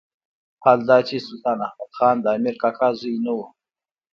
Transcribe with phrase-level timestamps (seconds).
[0.63, 3.47] حال دا چې سلطان احمد خان د امیر کاکا زوی نه وو.